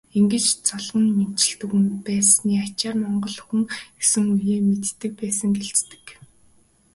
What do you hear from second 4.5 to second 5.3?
мэддэг